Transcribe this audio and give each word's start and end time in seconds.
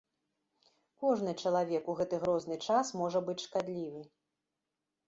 Кожны 1.03 1.35
чалавек 1.43 1.83
у 1.93 1.95
гэты 2.01 2.15
грозны 2.25 2.55
час 2.69 2.85
можа 3.05 3.19
быць 3.31 3.41
шкадлівы. 3.47 4.01